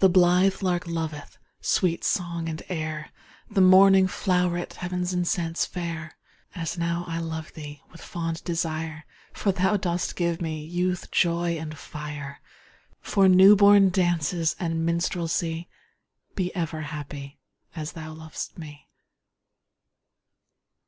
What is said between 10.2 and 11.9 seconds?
me Youth, joy, and